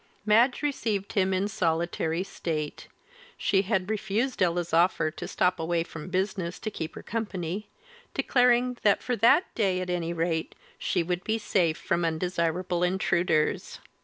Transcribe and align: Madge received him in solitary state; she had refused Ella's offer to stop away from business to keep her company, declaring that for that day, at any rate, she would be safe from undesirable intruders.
Madge 0.25 0.63
received 0.63 1.13
him 1.13 1.31
in 1.31 1.47
solitary 1.47 2.23
state; 2.23 2.87
she 3.37 3.61
had 3.61 3.87
refused 3.87 4.41
Ella's 4.41 4.73
offer 4.73 5.11
to 5.11 5.27
stop 5.27 5.59
away 5.59 5.83
from 5.83 6.09
business 6.09 6.57
to 6.57 6.71
keep 6.71 6.95
her 6.95 7.03
company, 7.03 7.69
declaring 8.15 8.79
that 8.81 9.03
for 9.03 9.15
that 9.15 9.53
day, 9.53 9.79
at 9.79 9.91
any 9.91 10.11
rate, 10.11 10.55
she 10.79 11.03
would 11.03 11.23
be 11.23 11.37
safe 11.37 11.77
from 11.77 12.03
undesirable 12.03 12.81
intruders. 12.81 13.79